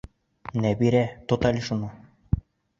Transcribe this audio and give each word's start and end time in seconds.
Нәбирә, 0.65 1.03
тот 1.33 1.47
әле 1.53 1.63
шуны! 1.71 1.93